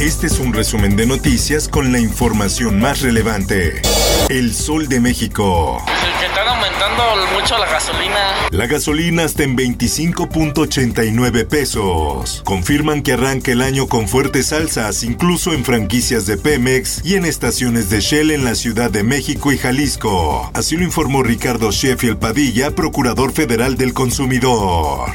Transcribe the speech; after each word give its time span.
Este 0.00 0.28
es 0.28 0.38
un 0.38 0.52
resumen 0.52 0.94
de 0.94 1.06
noticias 1.06 1.66
con 1.66 1.90
la 1.90 1.98
información 1.98 2.78
más 2.78 3.00
relevante. 3.00 3.82
El 4.28 4.54
Sol 4.54 4.86
de 4.86 5.00
México. 5.00 5.84
El 5.88 6.20
que 6.20 6.26
están 6.26 6.46
aumentando 6.46 6.78
mucho 7.34 7.58
la 7.58 7.66
gasolina. 7.66 8.48
La 8.50 8.66
gasolina 8.68 9.24
está 9.24 9.42
en 9.42 9.56
25.89 9.56 11.48
pesos. 11.48 12.42
Confirman 12.44 13.02
que 13.02 13.14
arranca 13.14 13.50
el 13.50 13.60
año 13.60 13.88
con 13.88 14.06
fuertes 14.06 14.52
alzas, 14.52 15.02
incluso 15.02 15.52
en 15.52 15.64
franquicias 15.64 16.26
de 16.26 16.36
Pemex 16.36 17.04
y 17.04 17.16
en 17.16 17.24
estaciones 17.24 17.90
de 17.90 18.00
Shell 18.00 18.30
en 18.30 18.44
la 18.44 18.54
Ciudad 18.54 18.92
de 18.92 19.02
México 19.02 19.50
y 19.50 19.58
Jalisco. 19.58 20.48
Así 20.54 20.76
lo 20.76 20.84
informó 20.84 21.24
Ricardo 21.24 21.72
Sheffield 21.72 22.20
Padilla, 22.20 22.70
procurador 22.70 23.32
federal 23.32 23.76
del 23.76 23.94
consumidor. 23.94 25.10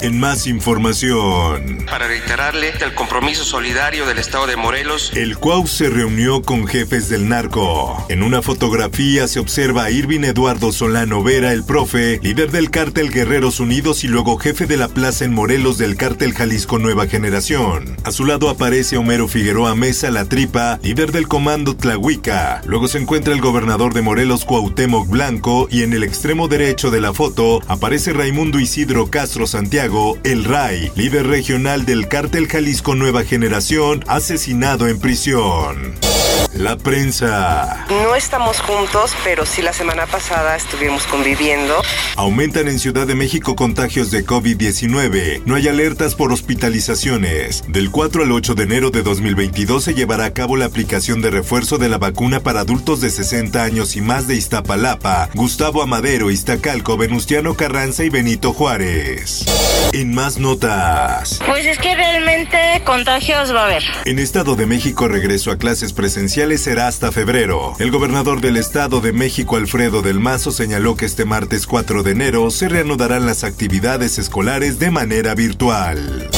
En 0.00 0.18
más 0.18 0.46
información. 0.46 1.84
Para 1.88 2.08
reiterarle 2.08 2.70
el 2.80 2.94
compromiso 2.94 3.44
solidario 3.44 4.04
del 4.06 4.21
Estado 4.22 4.46
de 4.46 4.54
Morelos. 4.54 5.10
El 5.16 5.36
CUAU 5.36 5.66
se 5.66 5.90
reunió 5.90 6.42
con 6.42 6.68
jefes 6.68 7.08
del 7.08 7.28
narco. 7.28 8.06
En 8.08 8.22
una 8.22 8.40
fotografía 8.40 9.26
se 9.26 9.40
observa 9.40 9.82
a 9.82 9.90
Irvin 9.90 10.24
Eduardo 10.24 10.70
Solano 10.70 11.24
Vera, 11.24 11.52
el 11.52 11.64
profe, 11.64 12.20
líder 12.22 12.52
del 12.52 12.70
cártel 12.70 13.10
Guerreros 13.10 13.58
Unidos 13.58 14.04
y 14.04 14.08
luego 14.08 14.38
jefe 14.38 14.66
de 14.66 14.76
la 14.76 14.86
plaza 14.86 15.24
en 15.24 15.34
Morelos 15.34 15.76
del 15.76 15.96
cártel 15.96 16.34
Jalisco 16.34 16.78
Nueva 16.78 17.08
Generación. 17.08 17.96
A 18.04 18.12
su 18.12 18.24
lado 18.24 18.48
aparece 18.48 18.96
Homero 18.96 19.26
Figueroa 19.26 19.74
Mesa, 19.74 20.08
la 20.12 20.24
tripa, 20.24 20.78
líder 20.84 21.10
del 21.10 21.26
comando 21.26 21.74
Tlahuica. 21.74 22.62
Luego 22.64 22.86
se 22.86 22.98
encuentra 22.98 23.34
el 23.34 23.40
gobernador 23.40 23.92
de 23.92 24.02
Morelos 24.02 24.44
Cuauhtémoc 24.44 25.08
Blanco 25.08 25.66
y 25.68 25.82
en 25.82 25.94
el 25.94 26.04
extremo 26.04 26.46
derecho 26.46 26.92
de 26.92 27.00
la 27.00 27.12
foto 27.12 27.60
aparece 27.66 28.12
Raimundo 28.12 28.60
Isidro 28.60 29.10
Castro 29.10 29.48
Santiago 29.48 30.16
el 30.22 30.44
RAI, 30.44 30.92
líder 30.94 31.26
regional 31.26 31.84
del 31.84 32.06
cártel 32.06 32.46
Jalisco 32.46 32.94
Nueva 32.94 33.24
Generación, 33.24 34.04
asesinado 34.14 34.88
en 34.88 34.98
prisión. 34.98 35.94
La 36.54 36.76
prensa. 36.76 37.86
No 37.88 38.14
estamos 38.14 38.60
juntos, 38.60 39.16
pero 39.24 39.46
sí 39.46 39.62
la 39.62 39.72
semana 39.72 40.04
pasada 40.06 40.54
estuvimos 40.54 41.06
conviviendo. 41.06 41.80
Aumentan 42.16 42.68
en 42.68 42.78
Ciudad 42.78 43.06
de 43.06 43.14
México 43.14 43.56
contagios 43.56 44.10
de 44.10 44.26
COVID-19. 44.26 45.44
No 45.46 45.54
hay 45.54 45.68
alertas 45.68 46.14
por 46.14 46.30
hospitalizaciones. 46.30 47.64
Del 47.68 47.90
4 47.90 48.24
al 48.24 48.32
8 48.32 48.54
de 48.54 48.64
enero 48.64 48.90
de 48.90 49.02
2022 49.02 49.82
se 49.82 49.94
llevará 49.94 50.26
a 50.26 50.34
cabo 50.34 50.56
la 50.58 50.66
aplicación 50.66 51.22
de 51.22 51.30
refuerzo 51.30 51.78
de 51.78 51.88
la 51.88 51.96
vacuna 51.96 52.40
para 52.40 52.60
adultos 52.60 53.00
de 53.00 53.08
60 53.08 53.62
años 53.62 53.96
y 53.96 54.02
más 54.02 54.28
de 54.28 54.34
Iztapalapa, 54.34 55.30
Gustavo 55.34 55.82
Amadero, 55.82 56.30
Iztacalco, 56.30 56.98
Venustiano 56.98 57.54
Carranza 57.54 58.04
y 58.04 58.10
Benito 58.10 58.52
Juárez. 58.52 59.46
En 59.94 60.14
más 60.14 60.38
notas. 60.38 61.40
Pues 61.46 61.64
es 61.64 61.78
que 61.78 61.94
realmente 61.94 62.58
contagios 62.84 63.54
va 63.54 63.62
a 63.62 63.64
haber. 63.64 63.82
En 64.04 64.18
Estado 64.18 64.54
de 64.54 64.66
México 64.66 65.08
regreso 65.08 65.50
a 65.50 65.56
clases 65.56 65.94
presenciales 65.94 66.42
será 66.58 66.88
hasta 66.88 67.12
febrero. 67.12 67.74
El 67.78 67.90
gobernador 67.90 68.40
del 68.40 68.56
Estado 68.56 69.00
de 69.00 69.12
México, 69.12 69.56
Alfredo 69.56 70.02
del 70.02 70.20
Mazo, 70.20 70.52
señaló 70.52 70.96
que 70.96 71.06
este 71.06 71.24
martes 71.24 71.66
4 71.66 72.02
de 72.02 72.12
enero 72.12 72.50
se 72.50 72.68
reanudarán 72.68 73.26
las 73.26 73.44
actividades 73.44 74.18
escolares 74.18 74.78
de 74.78 74.90
manera 74.90 75.34
virtual. 75.34 76.30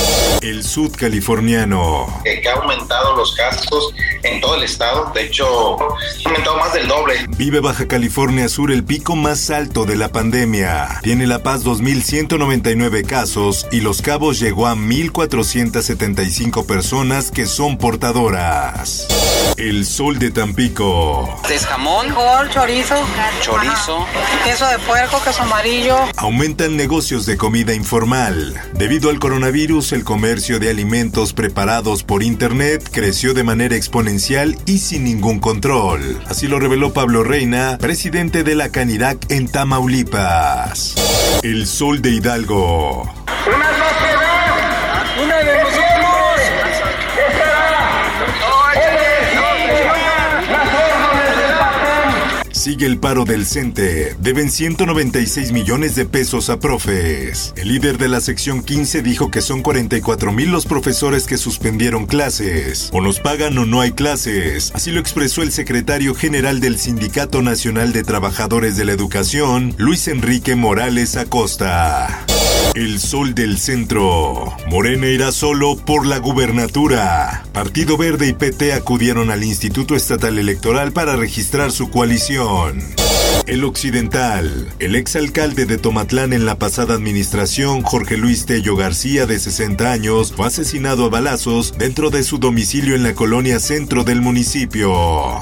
El 0.43 0.63
sudcaliforniano. 0.63 2.21
Que 2.23 2.47
ha 2.49 2.55
aumentado 2.55 3.17
los 3.17 3.35
casos 3.35 3.95
en 4.23 4.41
todo 4.41 4.57
el 4.57 4.65
estado. 4.65 5.11
De 5.15 5.25
hecho, 5.25 5.47
ha 5.47 6.29
aumentado 6.29 6.59
más 6.59 6.75
del 6.75 6.87
doble. 6.87 7.15
Vive 7.39 7.61
Baja 7.61 7.89
California 7.89 8.49
Sur 8.49 8.71
el 8.71 8.85
pico 8.85 9.17
más 9.17 9.51
alto 9.51 9.87
de 9.87 9.97
la 9.97 10.11
pandemia. 10.11 11.01
Tiene 11.03 11.27
La 11.27 11.43
Paz 11.43 11.65
2.199 11.65 13.07
casos 13.07 13.67
y 13.73 13.81
Los 13.81 14.03
Cabos 14.03 14.39
llegó 14.39 14.67
a 14.67 14.75
1.475 14.75 16.67
personas 16.67 17.31
que 17.31 17.47
son 17.47 17.79
portadoras. 17.79 19.07
El 19.57 19.87
sol 19.95 20.19
de 20.19 20.33
Tampico. 20.33 21.41
Es 21.49 21.65
jamón, 21.67 22.09
chorizo, 22.51 22.97
chorizo, 23.41 24.05
queso 24.43 24.67
de 24.67 24.81
puerco, 24.81 25.23
queso 25.23 25.43
amarillo. 25.43 25.97
Aumentan 26.17 26.77
negocios 26.77 27.27
de 27.27 27.37
comida 27.37 27.75
informal. 27.75 28.61
Debido 28.73 29.09
al 29.09 29.21
coronavirus, 29.21 29.93
el 29.93 30.03
comercio 30.03 30.59
de 30.59 30.69
alimentos 30.69 31.33
preparados 31.33 32.03
por 32.03 32.25
internet 32.25 32.89
creció 32.91 33.35
de 33.35 33.45
manera 33.45 33.77
exponencial 33.77 34.59
y 34.67 34.79
sin 34.79 35.05
ningún 35.05 35.39
control. 35.39 36.21
Así 36.29 36.49
lo 36.49 36.59
reveló 36.59 36.93
Pablo 36.93 37.23
Reina, 37.23 37.79
presidente 37.79 38.43
de 38.43 38.57
la 38.57 38.71
Canirac 38.71 39.31
en 39.31 39.47
Tamaulipas. 39.47 40.97
El 41.45 41.69
sol 41.69 42.03
de 42.03 42.11
Hidalgo. 42.11 43.03
Una 43.47 43.94
Sigue 52.65 52.87
el 52.87 52.97
paro 52.97 53.27
del 53.27 53.45
CENTE. 53.45 54.17
Deben 54.21 54.51
196 54.51 55.53
millones 55.53 55.97
de 55.97 56.07
pesos 56.07 56.49
a 56.49 56.59
profes. 56.59 57.53
El 57.59 57.69
líder 57.69 57.99
de 57.99 58.09
la 58.09 58.23
sección 58.23 58.63
15 58.63 59.03
dijo 59.03 59.31
que 59.31 59.43
son 59.43 59.61
44 59.61 60.33
mil 60.33 60.51
los 60.51 60.65
profesores 60.65 61.27
que 61.27 61.37
suspendieron 61.37 62.07
clases. 62.07 62.89
O 62.95 63.03
nos 63.03 63.21
pagan 63.21 63.59
o 63.59 63.67
no 63.67 63.83
hay 63.83 63.93
clases. 63.93 64.73
Así 64.75 64.93
lo 64.93 65.01
expresó 65.01 65.43
el 65.43 65.53
secretario 65.53 66.15
general 66.15 66.61
del 66.61 66.79
Sindicato 66.79 67.43
Nacional 67.43 67.93
de 67.93 68.03
Trabajadores 68.03 68.79
de 68.79 68.87
la 68.87 68.93
Educación, 68.93 69.75
Luis 69.77 70.09
Enrique 70.09 70.57
Morales 70.57 71.19
Acosta. 71.19 72.25
El 72.75 72.99
Sol 72.99 73.37
del 73.37 73.59
Centro. 73.59 74.57
Morena 74.69 75.07
irá 75.07 75.31
solo 75.31 75.77
por 75.77 76.07
la 76.07 76.19
gubernatura. 76.19 77.45
Partido 77.53 77.97
Verde 77.97 78.27
y 78.27 78.33
PT 78.33 78.73
acudieron 78.73 79.31
al 79.31 79.45
Instituto 79.45 79.95
Estatal 79.95 80.39
Electoral 80.39 80.91
para 80.91 81.15
registrar 81.15 81.71
su 81.71 81.89
coalición. 81.91 82.83
El 83.47 83.63
Occidental. 83.63 84.73
El 84.81 84.97
exalcalde 84.97 85.67
de 85.67 85.79
Tomatlán 85.79 86.33
en 86.33 86.47
la 86.47 86.59
pasada 86.59 86.95
administración, 86.95 87.83
Jorge 87.83 88.17
Luis 88.17 88.45
Tello 88.45 88.75
García, 88.75 89.27
de 89.27 89.39
60 89.39 89.93
años, 89.93 90.33
fue 90.33 90.49
asesinado 90.49 91.05
a 91.05 91.11
balazos 91.11 91.79
dentro 91.79 92.11
de 92.11 92.25
su 92.25 92.39
domicilio 92.39 92.97
en 92.97 93.05
la 93.05 93.15
colonia 93.15 93.61
centro 93.61 94.03
del 94.03 94.21
municipio. 94.21 95.41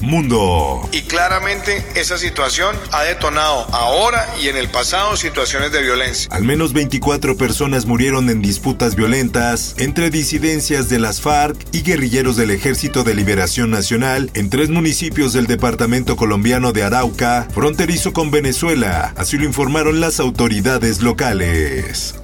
Mundo. 0.00 0.88
Claramente 1.12 1.84
esa 1.94 2.16
situación 2.16 2.74
ha 2.90 3.02
detonado 3.02 3.66
ahora 3.74 4.26
y 4.40 4.48
en 4.48 4.56
el 4.56 4.70
pasado 4.70 5.14
situaciones 5.18 5.70
de 5.70 5.82
violencia. 5.82 6.26
Al 6.32 6.42
menos 6.42 6.72
24 6.72 7.36
personas 7.36 7.84
murieron 7.84 8.30
en 8.30 8.40
disputas 8.40 8.94
violentas 8.94 9.74
entre 9.76 10.08
disidencias 10.08 10.88
de 10.88 10.98
las 10.98 11.20
FARC 11.20 11.66
y 11.70 11.82
guerrilleros 11.82 12.36
del 12.36 12.50
Ejército 12.50 13.04
de 13.04 13.14
Liberación 13.14 13.70
Nacional 13.70 14.30
en 14.32 14.48
tres 14.48 14.70
municipios 14.70 15.34
del 15.34 15.46
departamento 15.46 16.16
colombiano 16.16 16.72
de 16.72 16.82
Arauca, 16.82 17.46
fronterizo 17.52 18.14
con 18.14 18.30
Venezuela. 18.30 19.12
Así 19.14 19.36
lo 19.36 19.44
informaron 19.44 20.00
las 20.00 20.18
autoridades 20.18 21.02
locales. 21.02 22.14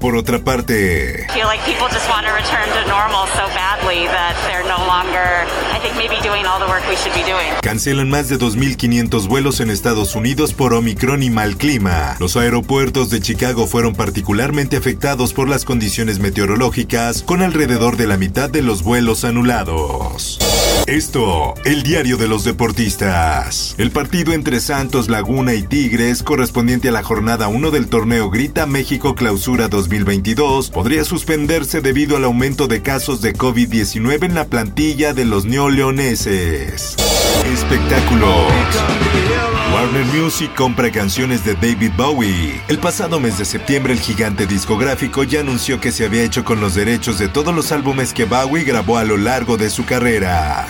Por 0.00 0.16
otra 0.16 0.38
parte, 0.38 1.26
cancelan 7.60 8.08
más 8.08 8.28
de 8.30 8.38
2.500 8.38 9.26
vuelos 9.26 9.60
en 9.60 9.70
Estados 9.70 10.14
Unidos 10.14 10.54
por 10.54 10.72
Omicron 10.72 11.22
y 11.22 11.30
mal 11.30 11.56
clima. 11.56 12.16
Los 12.20 12.36
aeropuertos 12.36 13.10
de 13.10 13.20
Chicago 13.20 13.66
fueron 13.66 13.94
particularmente 13.94 14.76
afectados 14.76 15.32
por 15.32 15.48
las 15.48 15.64
condiciones 15.64 16.20
meteorológicas, 16.20 17.22
con 17.22 17.42
alrededor 17.42 17.96
de 17.96 18.06
la 18.06 18.16
mitad 18.16 18.48
de 18.48 18.62
los 18.62 18.84
vuelos 18.84 19.24
anulados. 19.24 20.38
Esto, 20.86 21.54
el 21.64 21.82
diario 21.82 22.16
de 22.16 22.28
los 22.28 22.44
deportistas. 22.44 23.74
El 23.78 23.90
partido 23.90 24.32
entre 24.32 24.60
Santos, 24.60 25.08
Laguna 25.08 25.54
y 25.54 25.62
Tigres, 25.62 26.22
correspondiente 26.22 26.88
a 26.88 26.92
la 26.92 27.02
jornada 27.02 27.48
1 27.48 27.70
del 27.72 27.88
torneo 27.88 28.30
Grita 28.30 28.66
México 28.66 29.14
Clausura 29.14 29.68
2022, 29.68 30.70
podría 30.70 31.04
suspenderse 31.04 31.80
debido 31.80 32.16
al 32.16 32.24
aumento 32.24 32.68
de 32.68 32.80
casos 32.80 33.20
de 33.22 33.34
COVID-19 33.34 34.24
en 34.24 34.34
la 34.34 34.46
plantilla 34.46 35.14
de 35.14 35.24
los 35.24 35.46
neoleoneses. 35.46 36.96
Espectáculos. 37.44 38.52
Warner 39.72 40.04
Music 40.06 40.54
compra 40.54 40.90
canciones 40.90 41.44
de 41.44 41.54
David 41.54 41.92
Bowie. 41.96 42.60
El 42.68 42.78
pasado 42.78 43.20
mes 43.20 43.38
de 43.38 43.44
septiembre 43.44 43.92
el 43.92 44.00
gigante 44.00 44.46
discográfico 44.46 45.24
ya 45.24 45.40
anunció 45.40 45.80
que 45.80 45.92
se 45.92 46.04
había 46.04 46.22
hecho 46.22 46.44
con 46.44 46.60
los 46.60 46.74
derechos 46.74 47.18
de 47.18 47.28
todos 47.28 47.54
los 47.54 47.72
álbumes 47.72 48.12
que 48.12 48.24
Bowie 48.24 48.64
grabó 48.64 48.98
a 48.98 49.04
lo 49.04 49.16
largo 49.16 49.56
de 49.56 49.70
su 49.70 49.84
carrera. 49.84 50.68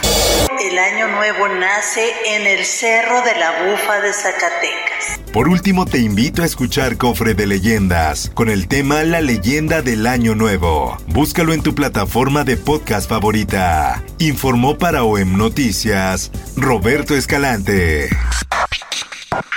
El 0.61 0.79
año 0.79 1.09
nuevo 1.09 1.49
nace 1.49 2.13
en 2.27 2.47
el 2.47 2.65
Cerro 2.65 3.23
de 3.23 3.35
la 3.39 3.51
Bufa 3.65 4.01
de 4.01 4.13
Zacatecas. 4.13 5.21
Por 5.33 5.49
último 5.49 5.87
te 5.87 5.99
invito 5.99 6.43
a 6.43 6.47
escuchar 6.47 6.97
Cofre 6.97 7.35
de 7.35 7.47
Leyendas 7.47 8.31
con 8.35 8.49
el 8.49 8.67
tema 8.69 9.03
La 9.05 9.21
leyenda 9.21 9.83
del 9.83 10.07
año 10.07 10.35
nuevo. 10.35 10.97
Búscalo 11.07 11.53
en 11.53 11.63
tu 11.63 11.75
plataforma 11.75 12.45
de 12.45 12.57
podcast 12.57 13.09
favorita. 13.09 14.03
Informó 14.19 14.79
para 14.79 15.05
OEM 15.05 15.37
Noticias 15.37 16.31
Roberto 16.57 17.15
Escalante. 17.15 18.09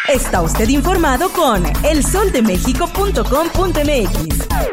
Está 0.07 0.41
usted 0.41 0.69
informado 0.69 1.31
con 1.31 1.63
elsoldemexico.com.mx. 1.83 4.72